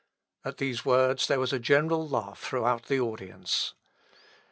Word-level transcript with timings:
"At 0.43 0.57
these 0.57 0.83
words 0.83 1.27
there 1.27 1.39
was 1.39 1.53
a 1.53 1.59
general 1.59 2.09
laugh 2.09 2.39
throughout 2.39 2.87
the 2.87 2.99
audience. 2.99 3.75